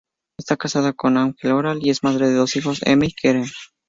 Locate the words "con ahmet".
0.93-1.45